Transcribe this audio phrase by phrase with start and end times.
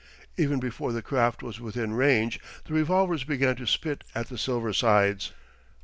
[0.35, 4.73] Even before the craft was within range, the revolvers began to spit at the Silver
[4.73, 5.31] Sides.